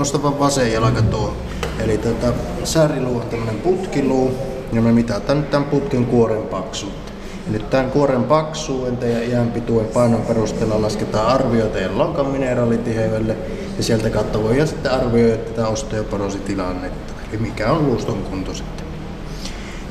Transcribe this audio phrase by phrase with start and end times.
[0.00, 1.36] nosta vaan vasen jalka tuo.
[1.78, 2.32] Eli tota,
[2.64, 4.34] sääriluu on tämmönen putkiluu,
[4.72, 7.12] ja me mitataan nyt tämän putkin kuoren paksuutta.
[7.50, 13.36] Nyt tämän kuoren paksuuden ja iän pituuden painon perusteella lasketaan arvio teidän lonkan mineraalitiheydelle,
[13.76, 18.86] ja sieltä kautta voidaan sitten arvioida tätä osteoporositilannetta, eli mikä on luuston kunto sitten.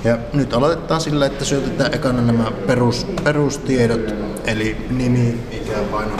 [0.03, 4.15] Ja nyt aloitetaan sillä, että syötetään ekana nämä perus, perustiedot,
[4.45, 6.11] eli nimi, ikä, paino,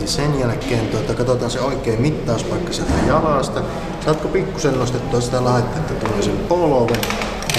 [0.00, 3.62] ja sen jälkeen tuota, katsotaan se oikea mittauspaikka sieltä jalasta.
[4.04, 7.00] Saatko pikkusen nostettua sitä laitetta tulee sen polven.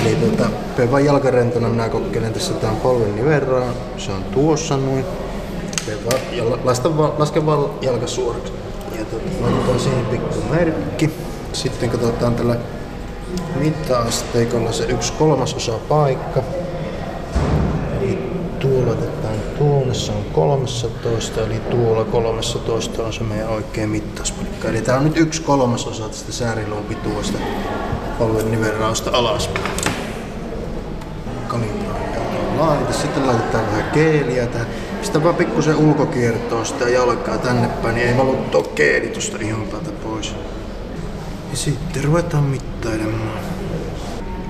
[0.02, 0.50] Eli tuota,
[0.92, 3.74] vaan jalkarentona minä kokeilen tässä tämän polven verran.
[3.98, 5.06] Se on tuossa noin.
[6.06, 8.54] Vaan, ja laske vaan, vaan jalka suoraksi.
[9.00, 11.10] Ja tuota, laitetaan siihen pikku merkki.
[11.54, 12.56] Sitten katsotaan tällä
[13.56, 16.44] mitta-asteikolla se yksi kolmasosa paikka.
[18.02, 18.20] Eli
[18.60, 18.96] tuolla
[19.94, 24.68] se on 13, eli tuolla 13 on se meidän oikea mittauspaikka.
[24.68, 27.38] Eli tää on nyt yksi kolmasosa tästä sääriluun pituudesta
[28.20, 29.72] polven nivelrausta alaspäin.
[31.48, 32.94] Kalibroidaan.
[32.94, 34.68] Sitten laitetaan vähän keeliä tähän.
[35.02, 39.68] Sitten vaan pikkusen ulkokiertoon sitä jalkaa tänne päin, niin ei valu tuo keeli tuosta ihon
[39.68, 40.36] päältä pois.
[41.52, 43.40] Ja sitten ruvetaan mittailemaan.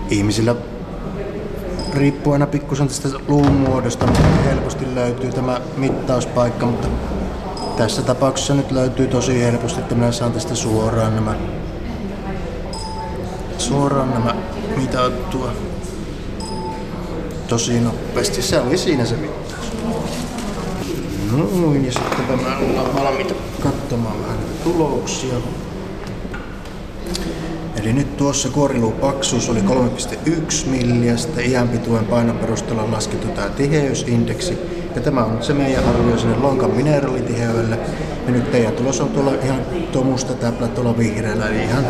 [0.10, 0.56] Ihmisillä
[1.94, 6.88] riippuu aina pikkusen tästä luun muodosta, mutta helposti löytyy tämä mittauspaikka, mutta
[7.78, 11.36] tässä tapauksessa nyt löytyy tosi helposti, että minä saan tästä suoraan nämä
[13.58, 14.36] suoraan nämä
[14.78, 15.52] mitattua
[17.48, 18.42] tosi nopeasti.
[18.42, 19.66] Se oli siinä se mittaus.
[21.32, 22.58] Noin, ja sitten mä
[23.04, 23.34] valmiita
[23.64, 25.36] katsomaan vähän tuloksia.
[27.82, 34.58] Eli nyt tuossa kuoriluun paksuus oli 3,1 milliä, sitten iänpituuden painon perusteella laskettu tämä tiheysindeksi.
[34.96, 37.80] Ja tämä on se meidän arvio sinne lonkan mineraalitiheydelle.
[38.26, 41.86] Ja nyt teidän tulos on tuolla ihan tuo musta täplä tuolla vihreällä, eli ihan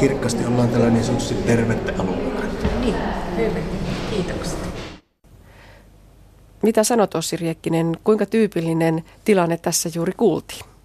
[0.00, 2.40] kirkkaasti ollaan tällä niin sanotusti tervettä alueella.
[2.80, 2.94] Niin,
[3.36, 3.58] hyvä.
[4.10, 4.58] Kiitokset.
[6.62, 10.77] Mitä sanot Ossi Riekkinen, kuinka tyypillinen tilanne tässä juuri kuultiin?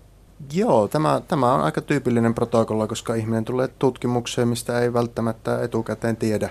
[0.54, 6.18] Joo, tämä, tämä on aika tyypillinen protokolla, koska ihminen tulee tutkimukseen, mistä ei välttämättä etukäteen
[6.18, 6.50] tiedä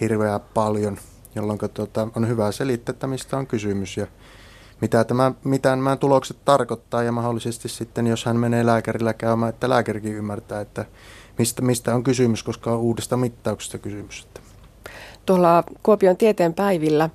[0.00, 0.98] hirveän paljon,
[1.34, 4.06] jolloin tuota, on hyvä selittää, että mistä on kysymys ja
[4.80, 9.68] mitä, tämä, mitä nämä tulokset tarkoittaa ja mahdollisesti sitten, jos hän menee lääkärillä käymään, että
[9.68, 10.84] lääkärikin ymmärtää, että
[11.38, 14.26] mistä, mistä on kysymys, koska on uudesta mittauksesta kysymys.
[15.26, 17.10] Tuolla Kuopion tieteen päivillä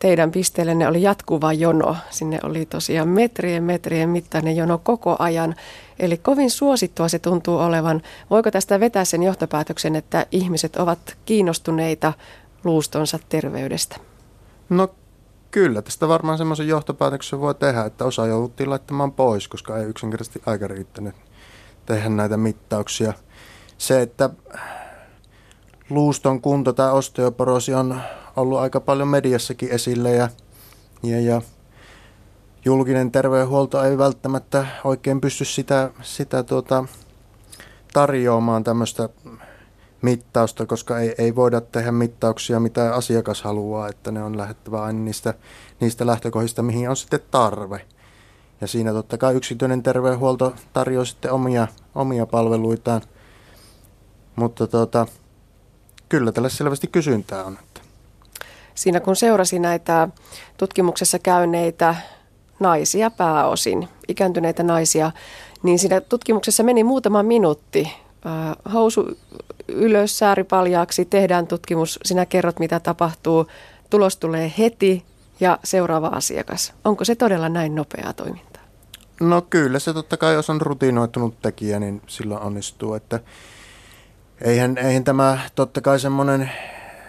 [0.00, 1.96] teidän pisteellenne oli jatkuva jono.
[2.10, 5.54] Sinne oli tosiaan metrien metrien mittainen jono koko ajan.
[5.98, 8.02] Eli kovin suosittua se tuntuu olevan.
[8.30, 12.12] Voiko tästä vetää sen johtopäätöksen, että ihmiset ovat kiinnostuneita
[12.64, 13.96] luustonsa terveydestä?
[14.68, 14.88] No
[15.50, 20.42] kyllä, tästä varmaan semmoisen johtopäätöksen voi tehdä, että osa jouduttiin laittamaan pois, koska ei yksinkertaisesti
[20.46, 21.14] aika riittänyt
[21.86, 23.12] tehdä näitä mittauksia.
[23.78, 24.30] Se, että
[25.90, 28.00] luuston kunto tai osteoporosi on
[28.40, 30.28] ollut aika paljon mediassakin esille ja,
[31.02, 31.42] ja, ja
[32.64, 36.84] julkinen terveydenhuolto ei välttämättä oikein pysty sitä, sitä tuota,
[37.92, 39.08] tarjoamaan tämmöistä
[40.02, 45.00] mittausta, koska ei, ei voida tehdä mittauksia, mitä asiakas haluaa, että ne on lähettävä aina
[45.00, 45.34] niistä,
[45.80, 47.86] niistä lähtökohdista, mihin on sitten tarve.
[48.60, 53.02] Ja siinä totta kai yksityinen terveydenhuolto tarjoaa sitten omia, omia palveluitaan,
[54.36, 55.06] mutta tuota,
[56.08, 57.58] kyllä tällä selvästi kysyntää on
[58.80, 60.08] siinä kun seurasi näitä
[60.56, 61.94] tutkimuksessa käyneitä
[62.60, 65.12] naisia pääosin, ikääntyneitä naisia,
[65.62, 67.92] niin siinä tutkimuksessa meni muutama minuutti.
[68.72, 69.18] Housu
[69.68, 73.46] ylös, sääri paljaaksi, tehdään tutkimus, sinä kerrot mitä tapahtuu,
[73.90, 75.04] tulos tulee heti
[75.40, 76.72] ja seuraava asiakas.
[76.84, 78.62] Onko se todella näin nopeaa toimintaa?
[79.20, 82.94] No kyllä se totta kai, jos on rutinoitunut tekijä, niin silloin onnistuu.
[82.94, 83.20] Että
[84.40, 86.50] eihän, eihän tämä totta kai semmoinen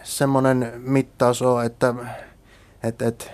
[0.03, 1.93] semmoinen mittaus on, että,
[2.83, 3.25] että, että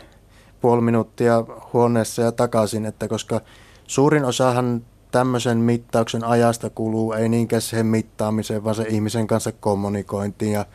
[0.62, 3.42] puoli minuuttia huoneessa ja takaisin, että koska
[3.88, 10.52] suurin osahan tämmöisen mittauksen ajasta kuluu ei niinkään siihen mittaamiseen, vaan se ihmisen kanssa kommunikointiin
[10.52, 10.66] ja,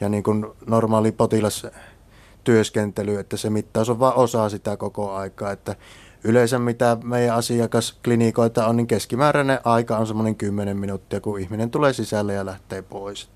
[0.00, 5.76] ja niin kuin normaali potilastyöskentely, että se mittaus on vain osa sitä koko aikaa, että
[6.24, 11.92] yleensä mitä meidän asiakasklinikoita on, niin keskimääräinen aika on semmoinen 10 minuuttia, kun ihminen tulee
[11.92, 13.28] sisälle ja lähtee pois.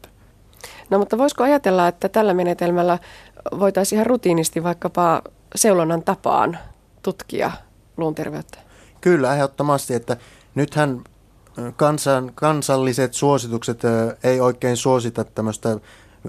[0.91, 2.99] No mutta voisiko ajatella, että tällä menetelmällä
[3.59, 5.23] voitaisiin ihan rutiinisti vaikkapa
[5.55, 6.59] seulonnan tapaan
[7.03, 7.53] tutkia
[7.97, 8.59] luun terveyttä?
[9.01, 10.17] Kyllä, ehdottomasti, että
[10.55, 11.05] nythän
[11.77, 13.83] kansan, kansalliset suositukset
[14.25, 15.79] ei oikein suosita tämmöistä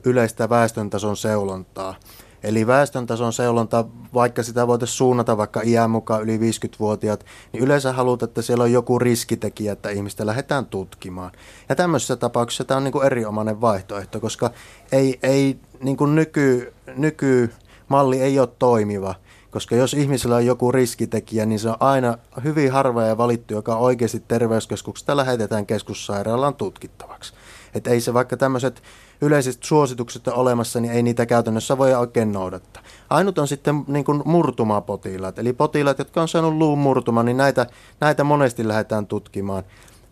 [0.06, 1.96] yleistä väestöntason seulontaa.
[2.44, 7.94] Eli väestön tason seulonta, vaikka sitä voitaisiin suunnata vaikka iän mukaan yli 50-vuotiaat, niin yleensä
[7.94, 11.32] halutaan, että siellä on joku riskitekijä, että ihmistä lähdetään tutkimaan.
[11.70, 14.52] Ja tämmöisessä tapauksessa tämä on niin kuin erinomainen vaihtoehto, koska
[14.92, 19.16] ei, ei niin kuin nyky, nykymalli ei ole toimiva–
[19.52, 23.76] koska jos ihmisellä on joku riskitekijä, niin se on aina hyvin harva ja valittu, joka
[23.76, 27.34] oikeasti terveyskeskuksesta lähetetään keskussairaalaan tutkittavaksi.
[27.76, 28.82] Että ei se vaikka tämmöiset
[29.22, 32.84] yleiset suositukset on olemassa, niin ei niitä käytännössä voi oikein noudattaa.
[33.10, 37.66] Ainut on sitten niin kuin murtumapotilaat, eli potilaat, jotka on saanut luun murtuma, niin näitä,
[38.00, 39.64] näitä monesti lähdetään tutkimaan.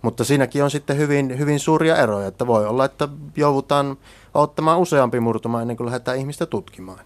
[0.02, 3.98] Mutta siinäkin on sitten hyvin, hyvin suuria eroja, että voi olla, että joudutaan
[4.34, 7.00] ottamaan useampi murtuma ennen kuin lähdetään ihmistä tutkimaan.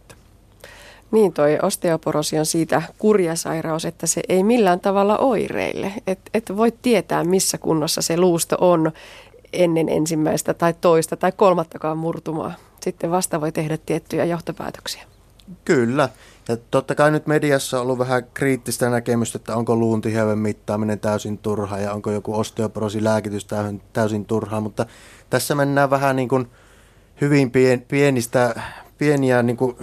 [1.12, 5.94] Niin, toi osteoporosi on siitä kurja sairaus, että se ei millään tavalla oireille.
[6.08, 8.92] Et, et voi tietää, missä kunnossa se luusto on
[9.54, 12.54] ennen ensimmäistä tai toista tai kolmattakaan murtumaa.
[12.82, 15.04] Sitten vasta voi tehdä tiettyjä johtopäätöksiä.
[15.66, 16.10] Kyllä.
[16.48, 21.00] Ja totta kai nyt mediassa on ollut vähän kriittistä näkemystä, että onko luun tiheyden mittaaminen
[21.00, 23.48] täysin turha ja onko joku osteoporosi-lääkitys
[23.94, 24.86] täysin turha, mutta
[25.30, 26.48] tässä mennään vähän niin kuin
[27.22, 28.62] hyvin pien, pienistä,
[28.98, 29.76] pieniä niin kuin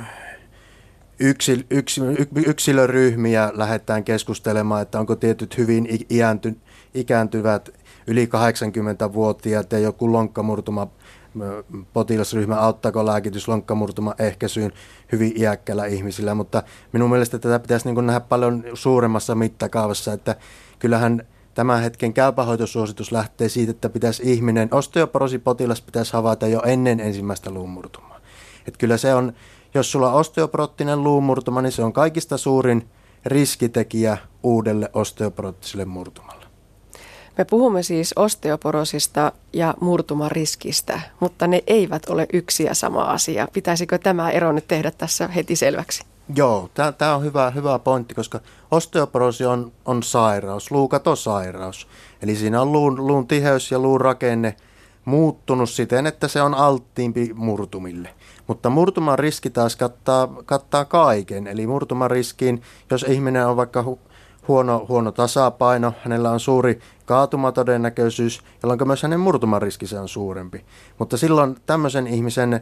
[1.21, 2.01] yksi, yksi,
[2.47, 6.57] yksilöryhmiä lähdetään keskustelemaan, että onko tietyt hyvin iänty,
[6.95, 7.69] ikääntyvät
[8.07, 10.87] yli 80-vuotiaat ja joku lonkkamurtuma
[11.93, 14.73] potilasryhmä, auttaako lääkitys lonkkamurtuma ehkäisyyn
[15.13, 16.63] hyvin iäkkäillä ihmisillä, mutta
[16.93, 20.37] minun mielestä tätä pitäisi niin nähdä paljon suuremmassa mittakaavassa, että
[20.79, 27.51] kyllähän tämän hetken käypähoitosuositus lähtee siitä, että pitäisi ihminen, osteoporosipotilas pitäisi havaita jo ennen ensimmäistä
[27.51, 28.21] luumurtumaa.
[28.67, 29.33] Että kyllä se on,
[29.75, 32.89] jos sulla on osteoporoottinen luumurtuma, niin se on kaikista suurin
[33.27, 36.26] riskitekijä uudelle osteoporoottiselle murtumalle.
[37.39, 43.49] Me puhumme siis osteoporosista ja murtumariskistä, mutta ne eivät ole yksi ja sama asia.
[43.53, 46.05] Pitäisikö tämä ero nyt tehdä tässä heti selväksi?
[46.35, 48.41] Joo, tämä on hyvä, hyvä pointti, koska
[48.71, 51.89] osteoporosi on, on sairaus, luukatosairaus.
[52.23, 54.57] Eli siinä on luun, luun tiheys ja luun rakenne
[55.05, 58.09] muuttunut siten, että se on alttiimpi murtumille.
[58.47, 61.47] Mutta murtuman riski taas kattaa, kattaa kaiken.
[61.47, 63.85] Eli murtuman riskiin, jos ihminen on vaikka
[64.49, 70.65] huono, huono tasapaino, hänellä on suuri kaatumatodennäköisyys, jolloin myös hänen murtuman riskinsä on suurempi.
[70.99, 72.61] Mutta silloin tämmöisen ihmisen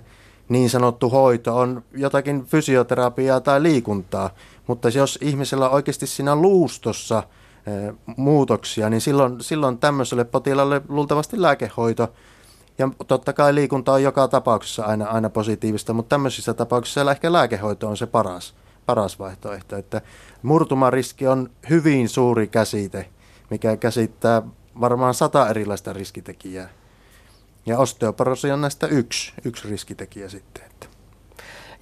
[0.48, 4.31] niin sanottu hoito on jotakin fysioterapiaa tai liikuntaa.
[4.66, 7.22] Mutta jos ihmisellä on oikeasti siinä luustossa
[7.66, 12.08] e, muutoksia, niin silloin, silloin tämmöiselle potilaalle luultavasti lääkehoito–
[12.78, 17.88] ja totta kai liikunta on joka tapauksessa aina, aina positiivista, mutta tämmöisissä tapauksissa ehkä lääkehoito
[17.88, 18.54] on se paras,
[18.86, 19.76] paras vaihtoehto.
[19.76, 20.00] Että
[20.42, 23.08] murtumariski on hyvin suuri käsite,
[23.50, 24.42] mikä käsittää
[24.81, 26.69] varmaan sata erilaista riskitekijää.
[27.66, 30.64] Ja osteoporosi on näistä yksi, yksi riskitekijä sitten.
[30.64, 30.86] Että.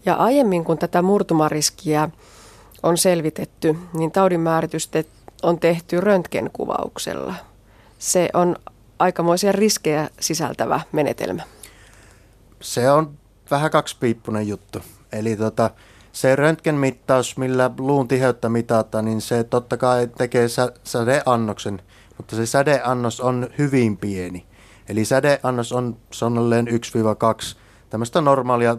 [0.06, 2.08] Ja aiemmin kun tätä murtumariskiä
[2.82, 5.04] on selvitetty, niin taudin määritystä
[5.42, 7.34] on tehty röntgenkuvauksella.
[7.98, 8.56] Se on
[8.98, 11.42] aikamoisia riskejä sisältävä menetelmä?
[12.60, 13.18] Se on
[13.50, 14.78] vähän kaksipiippunen juttu.
[15.12, 15.70] Eli tota,
[16.12, 21.82] se röntgenmittaus, millä luun tiheyttä mitataan, niin se totta kai tekee sä, sädeannoksen,
[22.16, 24.46] mutta se sädeannos on hyvin pieni.
[24.88, 26.70] Eli sädeannos on sonnolleen 1-2
[27.90, 28.76] tämmöistä normaalia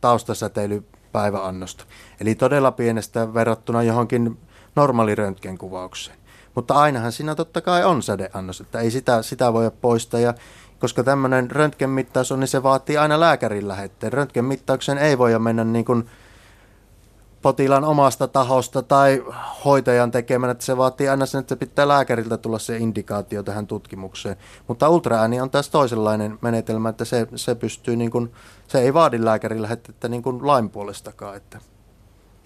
[0.00, 1.84] taustasäteilypäiväannosta.
[2.20, 4.38] Eli todella pienestä verrattuna johonkin
[4.76, 6.18] normaali röntgenkuvaukseen.
[6.54, 10.20] Mutta ainahan siinä totta kai on sädeannos, että ei sitä, sitä voi poistaa.
[10.20, 10.34] Ja
[10.78, 14.12] koska tämmöinen röntgenmittaus on, niin se vaatii aina lääkärin lähetteen.
[14.12, 16.08] Röntgenmittauksen ei voi mennä niin kuin
[17.44, 19.24] potilaan omasta tahosta tai
[19.64, 23.66] hoitajan tekemään, että se vaatii aina sen, että se pitää lääkäriltä tulla se indikaatio tähän
[23.66, 24.36] tutkimukseen.
[24.68, 28.32] Mutta ultraääni on taas toisenlainen menetelmä, että se, se pystyy niin kuin,
[28.68, 31.36] se ei vaadi lääkärin lähetettä niin kuin lain puolestakaan.
[31.36, 31.58] Että.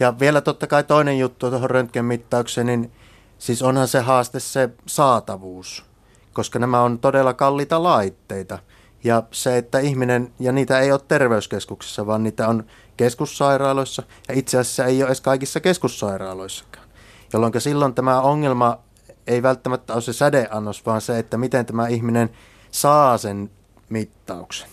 [0.00, 2.92] Ja vielä totta kai toinen juttu tuohon röntgenmittaukseen, niin
[3.38, 5.84] Siis onhan se haaste se saatavuus,
[6.32, 8.58] koska nämä on todella kalliita laitteita.
[9.04, 12.64] Ja se, että ihminen, ja niitä ei ole terveyskeskuksissa, vaan niitä on
[12.98, 16.88] keskussairaaloissa, ja itse asiassa ei ole edes kaikissa keskussairaaloissakaan.
[17.32, 18.78] Jolloin silloin tämä ongelma
[19.26, 22.30] ei välttämättä ole se sädeannos, vaan se, että miten tämä ihminen
[22.70, 23.50] saa sen
[23.88, 24.68] mittauksen,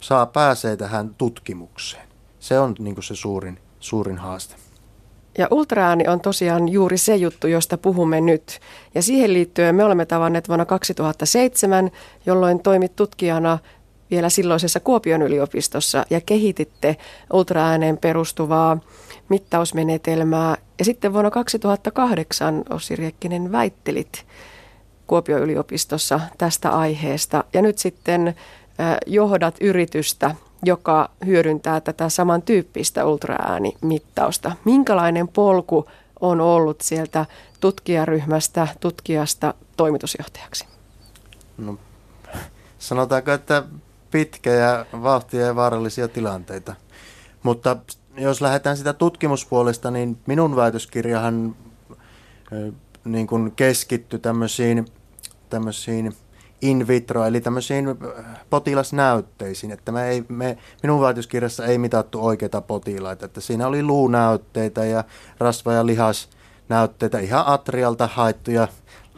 [0.00, 2.08] saa pääsee tähän tutkimukseen.
[2.40, 4.54] Se on niin se suurin, suurin haaste.
[5.38, 8.60] Ja ultraääni on tosiaan juuri se juttu, josta puhumme nyt.
[8.94, 11.90] Ja siihen liittyen me olemme tavanneet vuonna 2007,
[12.26, 13.58] jolloin toimit tutkijana
[14.10, 16.96] vielä silloisessa Kuopion yliopistossa ja kehititte
[17.32, 18.78] ultraääneen perustuvaa
[19.28, 20.56] mittausmenetelmää.
[20.78, 24.26] Ja sitten vuonna 2008 Ossi Riekkinen väittelit
[25.06, 27.44] Kuopion yliopistossa tästä aiheesta.
[27.52, 28.34] Ja nyt sitten
[29.06, 30.34] johdat yritystä,
[30.64, 34.52] joka hyödyntää tätä samantyyppistä ultraäänimittausta.
[34.64, 35.86] Minkälainen polku
[36.20, 37.26] on ollut sieltä
[37.60, 40.66] tutkijaryhmästä, tutkijasta toimitusjohtajaksi?
[41.58, 41.78] No,
[42.78, 43.62] sanotaanko, että
[44.10, 46.74] pitkä ja vauhtia ja vaarallisia tilanteita.
[47.42, 47.76] Mutta
[48.16, 51.56] jos lähdetään sitä tutkimuspuolesta, niin minun väitöskirjahan
[53.04, 54.84] niin kuin keskittyi tämmöisiin,
[55.50, 56.12] tämmöisiin
[56.62, 57.86] in vitro, eli tämmöisiin
[58.50, 64.84] potilasnäytteisiin, että me ei, me, minun väitöskirjassa ei mitattu oikeita potilaita, että siinä oli luunäytteitä
[64.84, 65.04] ja
[65.40, 68.68] rasva- ja lihasnäytteitä, ihan atrialta haettuja,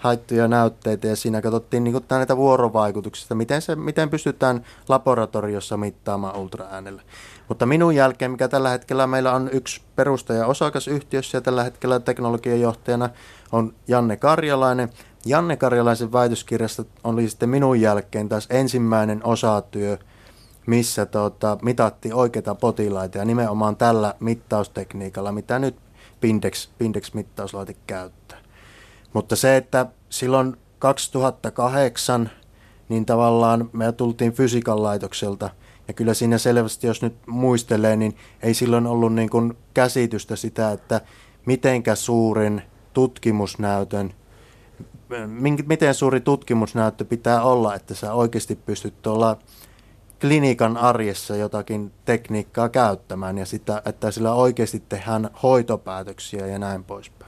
[0.01, 7.03] haettuja näytteitä ja siinä katsottiin niin näitä vuorovaikutuksista, miten, se, miten pystytään laboratoriossa mittaamaan ultraäänellä.
[7.49, 12.61] Mutta minun jälkeen, mikä tällä hetkellä meillä on yksi perustaja osakasyhtiössä ja tällä hetkellä teknologian
[12.61, 13.11] johtajana
[13.53, 14.89] on Janne Karjalainen.
[15.27, 19.99] Janne Karjalaisen väitöskirjasta oli sitten minun jälkeen taas ensimmäinen osatyö,
[20.67, 25.77] missä tota, mitattiin oikeita potilaita ja nimenomaan tällä mittaustekniikalla, mitä nyt
[26.21, 28.40] Pindex, Pindex-mittauslaite käyttää.
[29.13, 32.31] Mutta se, että silloin 2008
[32.89, 35.51] niin tavallaan me tultiin fysiikan laitokselta–
[35.91, 40.73] ja kyllä siinä selvästi, jos nyt muistelee, niin ei silloin ollut niin kuin käsitystä sitä,
[40.73, 41.01] että
[41.47, 42.63] mitenkä suurin
[42.93, 44.15] tutkimusnäytön,
[45.67, 49.37] miten suuri tutkimusnäyttö pitää olla, että sä oikeasti pystyt tuolla
[50.21, 57.20] klinikan arjessa jotakin tekniikkaa käyttämään ja sitä, että sillä oikeasti tehdään hoitopäätöksiä ja näin poispäin.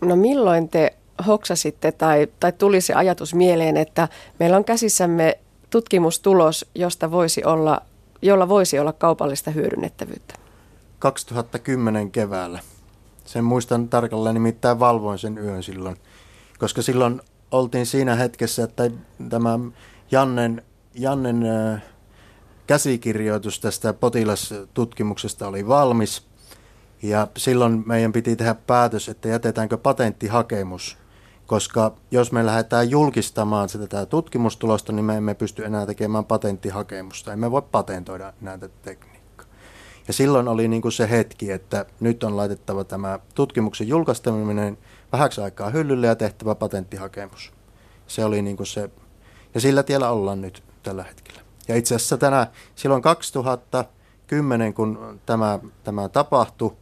[0.00, 5.38] No milloin te hoksasitte tai, tai tuli se ajatus mieleen, että meillä on käsissämme
[5.70, 7.80] tutkimustulos, josta voisi olla,
[8.22, 10.34] jolla voisi olla kaupallista hyödynnettävyyttä?
[10.98, 12.60] 2010 keväällä.
[13.24, 15.96] Sen muistan tarkalleen, nimittäin valvoin sen yön silloin,
[16.58, 18.90] koska silloin oltiin siinä hetkessä, että
[19.28, 19.58] tämä
[20.10, 20.62] Jannen,
[20.94, 21.42] Jannen
[22.66, 26.29] käsikirjoitus tästä potilastutkimuksesta oli valmis.
[27.02, 30.96] Ja silloin meidän piti tehdä päätös, että jätetäänkö patenttihakemus
[31.50, 37.32] koska jos me lähdetään julkistamaan sitä tätä tutkimustulosta, niin me emme pysty enää tekemään patenttihakemusta.
[37.32, 39.46] Emme voi patentoida näitä tekniikkaa.
[40.06, 44.78] Ja silloin oli niin kuin se hetki, että nyt on laitettava tämä tutkimuksen julkaistaminen
[45.12, 47.52] vähäksi aikaa hyllylle ja tehtävä patenttihakemus.
[48.06, 48.90] Se oli niin kuin se,
[49.54, 51.40] ja sillä tiellä ollaan nyt tällä hetkellä.
[51.68, 56.76] Ja itse asiassa tänä, silloin 2010, kun tämä, tämä tapahtui,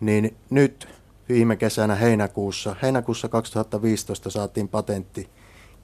[0.00, 0.88] niin nyt
[1.28, 5.28] viime kesänä heinäkuussa, heinäkuussa 2015 saatiin patentti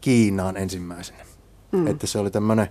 [0.00, 1.24] Kiinaan ensimmäisenä.
[1.72, 1.86] Mm.
[1.86, 2.68] Että se oli tämmöinen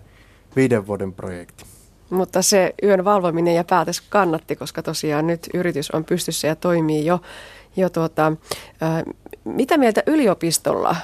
[0.55, 1.65] viiden vuoden projekti.
[2.09, 7.05] Mutta se yön valvominen ja päätös kannatti, koska tosiaan nyt yritys on pystyssä ja toimii
[7.05, 7.19] jo.
[7.75, 8.33] jo tuota,
[8.81, 9.03] ää,
[9.43, 10.95] mitä mieltä yliopistolla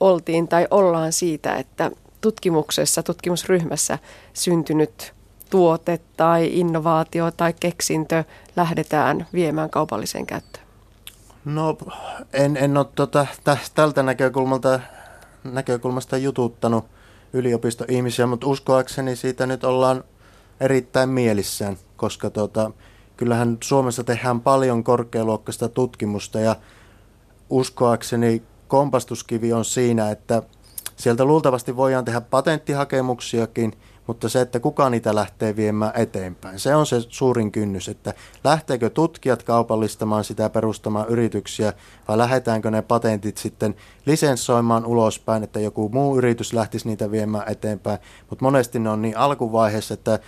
[0.00, 1.90] oltiin tai ollaan siitä, että
[2.20, 3.98] tutkimuksessa, tutkimusryhmässä
[4.32, 5.14] syntynyt
[5.54, 8.24] tuote tai innovaatio tai keksintö
[8.56, 10.64] lähdetään viemään kaupalliseen käyttöön?
[11.44, 11.78] No
[12.32, 13.26] en, en ole tota,
[13.74, 14.80] tältä näkökulmalta,
[15.44, 16.84] näkökulmasta jututtanut
[17.32, 20.04] yliopistoihmisiä, mutta uskoakseni siitä nyt ollaan
[20.60, 22.70] erittäin mielissään, koska tota,
[23.16, 26.56] kyllähän Suomessa tehdään paljon korkealuokkaista tutkimusta ja
[27.50, 30.42] uskoakseni kompastuskivi on siinä, että
[30.96, 33.72] sieltä luultavasti voidaan tehdä patenttihakemuksiakin–
[34.06, 38.90] mutta se, että kuka niitä lähtee viemään eteenpäin, se on se suurin kynnys, että lähteekö
[38.90, 41.72] tutkijat kaupallistamaan sitä perustamaan yrityksiä
[42.08, 43.74] vai lähdetäänkö ne patentit sitten
[44.06, 47.98] lisenssoimaan ulospäin, että joku muu yritys lähtisi niitä viemään eteenpäin,
[48.30, 50.18] mutta monesti ne on niin alkuvaiheessa, että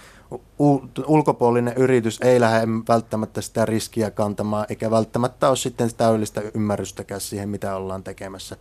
[1.06, 7.48] ulkopuolinen yritys ei lähde välttämättä sitä riskiä kantamaan, eikä välttämättä ole sitten täydellistä ymmärrystäkään siihen,
[7.48, 8.56] mitä ollaan tekemässä.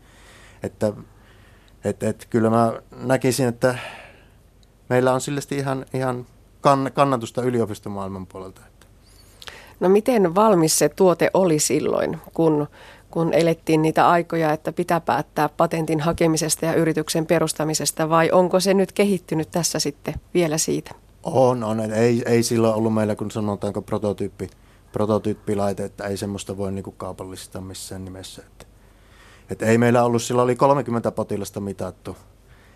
[0.63, 0.93] Että
[1.83, 3.77] et, et, kyllä mä näkisin, että
[4.89, 6.25] meillä on sille ihan, ihan
[6.61, 8.61] kann, kannatusta yliopistomaailman puolelta.
[9.79, 12.67] No miten valmis se tuote oli silloin, kun,
[13.11, 18.73] kun elettiin niitä aikoja, että pitää päättää patentin hakemisesta ja yrityksen perustamisesta, vai onko se
[18.73, 20.95] nyt kehittynyt tässä sitten vielä siitä?
[21.23, 21.79] On, on.
[21.79, 24.49] Ei, ei silloin ollut meillä, kun sanotaanko prototyyppi,
[24.91, 28.41] prototyyppilaite, että ei semmoista voi niinku kaupallistaa missään nimessä.
[28.47, 28.65] Että,
[29.49, 32.17] että ei meillä ollut, silloin oli 30 potilasta mitattu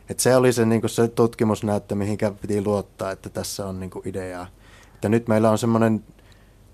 [0.10, 4.48] et se oli se, niin se tutkimusnäyttö, mihinkä piti luottaa, että tässä on niin ideaa.
[4.96, 6.04] Että nyt meillä on semmoinen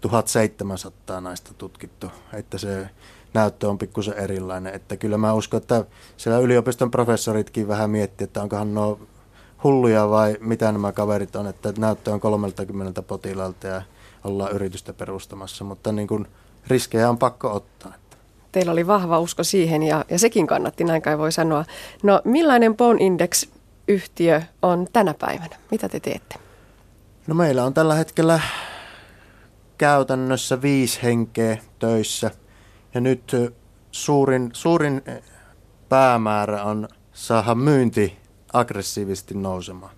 [0.01, 2.89] 1700 naista tutkittu, että se
[3.33, 4.73] näyttö on pikkusen erilainen.
[4.73, 5.85] Että kyllä mä uskon, että
[6.17, 8.99] siellä yliopiston professoritkin vähän miettii, että onkohan nuo
[9.63, 13.81] hulluja vai mitä nämä kaverit on, että näyttö on 30 potilaalta ja
[14.23, 16.27] ollaan yritystä perustamassa, mutta niin kuin
[16.67, 17.93] riskejä on pakko ottaa
[18.55, 21.65] teillä oli vahva usko siihen ja, ja sekin kannatti, näin kai voi sanoa.
[22.03, 25.55] No millainen Bone Index-yhtiö on tänä päivänä?
[25.71, 26.35] Mitä te teette?
[27.27, 28.39] No meillä on tällä hetkellä
[29.77, 32.31] käytännössä viisi henkeä töissä.
[32.93, 33.31] Ja nyt
[33.91, 35.01] suurin, suurin
[35.89, 38.17] päämäärä on saada myynti
[38.53, 39.95] aggressiivisesti nousemaan.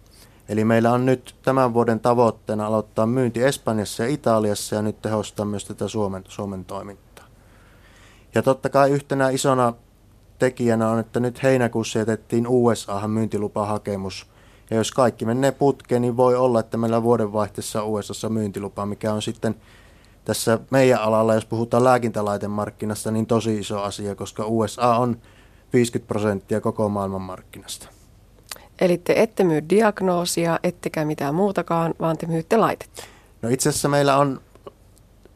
[0.50, 5.46] Eli meillä on nyt tämän vuoden tavoitteena aloittaa myynti Espanjassa ja Italiassa ja nyt tehostaa
[5.46, 7.07] myös tätä Suomen, Suomen toimintaa.
[8.36, 9.74] Ja totta kai yhtenä isona
[10.40, 14.28] tekijänä on, että nyt heinäkuussa jätettiin USAhan myyntilupahakemus.
[14.70, 19.22] Ja jos kaikki menee putkeen, niin voi olla, että meillä vuodenvaihteessa USAssa myyntilupa, mikä on
[19.22, 19.56] sitten
[20.26, 25.18] tässä meidän alalla, jos puhutaan lääkintälaitemarkkinasta, niin tosi iso asia, koska USA on
[25.74, 27.88] 50 prosenttia koko maailman markkinasta.
[28.82, 33.04] Eli te ette myy diagnoosia, ettekä mitään muutakaan, vaan te myytte laitetta.
[33.42, 34.42] No itse asiassa meillä on,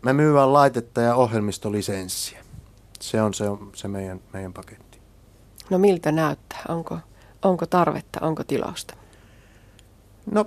[0.01, 2.40] me myyvään laitetta ja ohjelmistolisenssiä.
[3.01, 5.01] Se on se, se meidän, meidän paketti.
[5.70, 6.62] No miltä näyttää?
[6.67, 7.00] Onko,
[7.41, 8.93] onko tarvetta, onko tilausta?
[10.31, 10.46] No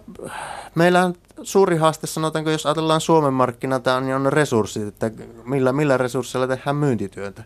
[0.74, 5.10] meillä on suuri haaste, sanotaanko, jos ajatellaan Suomen markkinata, niin on resurssit, että
[5.44, 7.44] millä, millä resursseilla tehdään myyntityötä.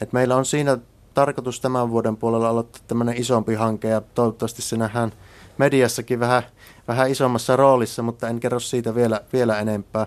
[0.00, 0.78] Et meillä on siinä
[1.14, 5.12] tarkoitus tämän vuoden puolella aloittaa tämmöinen isompi hanke ja toivottavasti se nähdään
[5.58, 6.42] mediassakin vähän,
[6.88, 10.06] vähän isommassa roolissa, mutta en kerro siitä vielä, vielä enempää.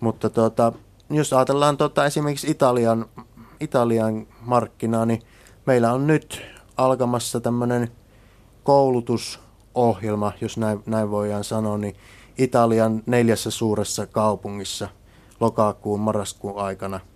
[0.00, 0.72] Mutta tuota,
[1.10, 3.06] jos ajatellaan tuota, esimerkiksi Italian,
[3.64, 5.22] Italian markkinaa, niin
[5.66, 6.42] meillä on nyt
[6.76, 7.88] alkamassa tämmöinen
[8.62, 11.96] koulutusohjelma, jos näin, näin voidaan sanoa, niin
[12.38, 14.88] Italian neljässä suuressa kaupungissa
[15.40, 17.00] lokakuun, marraskuun aikana–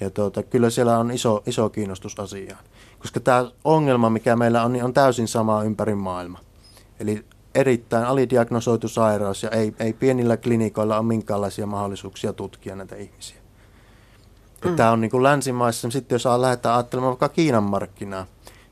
[0.00, 2.64] ja tuota, kyllä siellä on iso, iso kiinnostus asiaan.
[2.98, 6.38] Koska tämä ongelma, mikä meillä on, niin on täysin sama ympäri maailma.
[7.00, 7.24] Eli
[7.54, 13.43] erittäin alidiagnosoitu sairaus ja ei, ei pienillä klinikoilla ole minkäänlaisia mahdollisuuksia tutkia näitä ihmisiä.
[14.64, 14.76] Mm.
[14.76, 18.26] Tämä on niin kuin länsimaissa, sitten jos lähdetään ajattelemaan vaikka Kiinan markkinaa.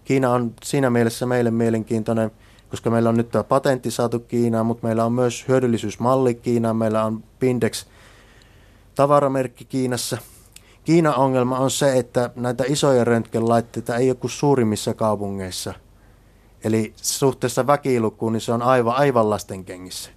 [0.05, 2.31] Kiina on siinä mielessä meille mielenkiintoinen,
[2.71, 7.05] koska meillä on nyt tämä patentti saatu Kiinaan, mutta meillä on myös hyödyllisyysmalli Kiinaan, meillä
[7.05, 7.87] on Pindex
[8.95, 10.19] tavaramerkki Kiinassa–
[10.85, 15.75] Kiinan ongelma on se, että näitä isoja röntgenlaitteita ei ole kuin suurimmissa kaupungeissa.
[16.65, 20.11] Eli suhteessa väkilukuun niin se on aivan, aivan lasten kengissä.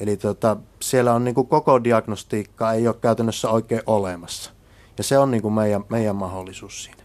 [0.00, 4.50] Eli tota, siellä on niin koko diagnostiikka ei ole käytännössä oikein olemassa.
[4.98, 7.02] Ja se on niin kuin meidän, meidän mahdollisuus siinä.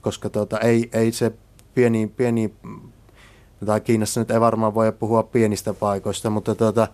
[0.00, 1.32] Koska tota, ei, ei se
[1.74, 2.54] pieni, pieni,
[3.66, 6.88] tai Kiinassa nyt ei varmaan voi puhua pienistä paikoista, mutta tota,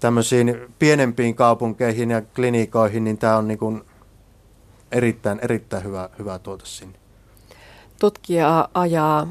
[0.00, 3.82] tämmöisiin pienempiin kaupunkeihin ja klinikoihin, niin tämä on niin kuin
[4.92, 6.98] erittäin, erittäin hyvä, hyvä tuote sinne.
[8.00, 9.26] Tutkija ajaa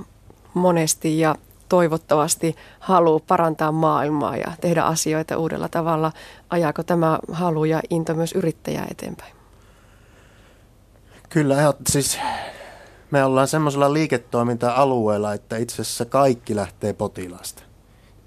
[0.54, 1.36] monesti ja
[1.70, 6.12] toivottavasti haluaa parantaa maailmaa ja tehdä asioita uudella tavalla.
[6.50, 9.37] Ajaako tämä halu ja into myös yrittäjää eteenpäin?
[11.30, 12.20] Kyllä, siis
[13.12, 17.64] me ollaan semmoisella liiketoiminta-alueella, että itse asiassa kaikki lähtee potilaasta.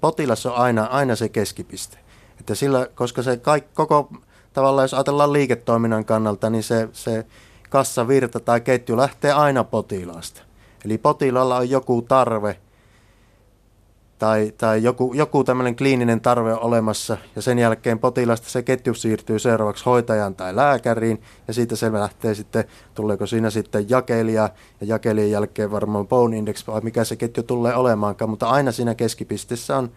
[0.01, 1.97] Potilas on aina, aina se keskipiste.
[2.39, 4.09] Että sillä, koska se kaikki, koko
[4.53, 7.25] tavallaan jos ajatellaan liiketoiminnan kannalta, niin se, se
[7.69, 10.41] kassavirta tai ketju lähtee aina potilaasta.
[10.85, 12.59] Eli potilaalla on joku tarve
[14.21, 18.93] tai, tai joku, joku tämmöinen kliininen tarve on olemassa ja sen jälkeen potilasta se ketju
[18.93, 22.63] siirtyy seuraavaksi hoitajan tai lääkäriin ja siitä se lähtee sitten,
[22.95, 24.49] tuleeko siinä sitten jakelija
[24.81, 28.95] ja jakelijan jälkeen varmaan bone index vai mikä se ketju tulee olemaankaan, mutta aina siinä
[28.95, 29.91] keskipisteessä on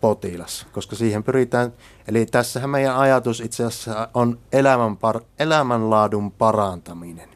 [0.00, 1.72] potilas, koska siihen pyritään,
[2.08, 7.28] eli tässähän meidän ajatus itse asiassa on elämän par, elämänlaadun parantaminen.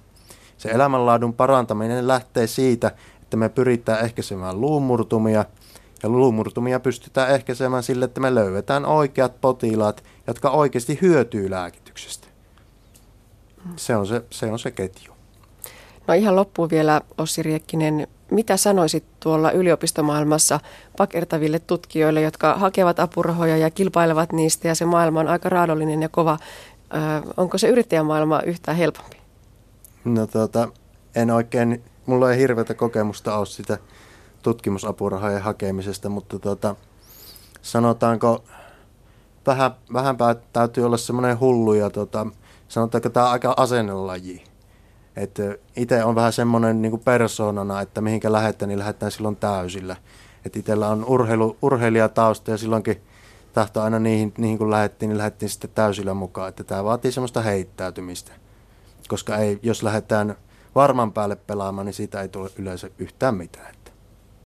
[0.56, 5.44] Se elämänlaadun parantaminen lähtee siitä, että me pyritään ehkäisemään luumurtumia,
[6.02, 12.26] ja luumurtumia pystytään ehkäisemään sille, että me löydetään oikeat potilaat, jotka oikeasti hyötyy lääkityksestä.
[13.76, 15.12] Se on se, se, on se ketju.
[16.06, 20.60] No ihan loppuun vielä Ossi Riekkinen, mitä sanoisit tuolla yliopistomaailmassa
[20.96, 26.08] pakertaville tutkijoille, jotka hakevat apurahoja ja kilpailevat niistä ja se maailma on aika raadollinen ja
[26.08, 26.38] kova.
[26.94, 29.16] Ö, onko se yrittäjämaailma yhtään helpompi?
[30.04, 30.68] No tota,
[31.14, 33.78] en oikein, mulla ei hirveätä kokemusta ole sitä
[34.42, 36.76] tutkimusapurahojen hakemisesta, mutta tota,
[37.62, 38.44] sanotaanko,
[39.46, 40.16] vähän, vähän
[40.52, 42.26] täytyy olla semmoinen hullu ja tota,
[42.68, 44.52] sanotaanko tämä aika asennelaji
[45.16, 45.42] että
[45.76, 49.96] itse on vähän semmoinen niin persoonana, että mihinkä lähdetään, niin lähdetään silloin täysillä.
[50.44, 53.02] Että itsellä on urheilu, urheilijatausta ja silloinkin
[53.52, 56.48] tahto aina niihin, niihin kun lähdettiin, niin lähdettiin sitten täysillä mukaan.
[56.48, 58.32] Että tämä vaatii semmoista heittäytymistä.
[59.08, 60.36] Koska ei, jos lähdetään
[60.74, 63.74] varman päälle pelaamaan, niin siitä ei tule yleensä yhtään mitään.